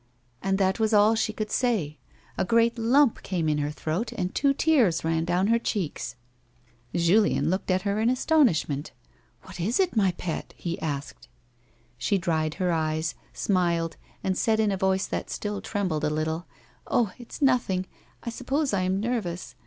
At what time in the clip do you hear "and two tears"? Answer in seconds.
4.13-5.03